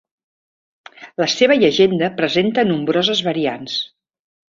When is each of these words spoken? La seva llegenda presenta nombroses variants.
La 1.23 1.27
seva 1.33 1.57
llegenda 1.63 2.09
presenta 2.21 2.63
nombroses 2.71 3.21
variants. 3.29 3.77